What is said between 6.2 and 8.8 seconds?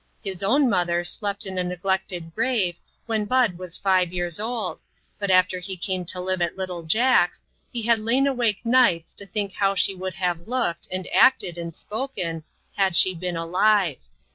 at little Jack's, he had lain awake